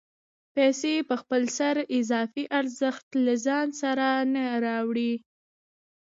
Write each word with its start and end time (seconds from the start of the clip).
پیسې 0.55 0.93
په 1.09 1.15
خپل 1.21 1.41
سر 1.57 1.75
اضافي 1.97 2.43
ارزښت 2.59 3.07
له 3.25 3.33
ځان 3.45 3.67
سره 3.81 4.07
نه 4.33 4.43
راوړي 4.65 5.13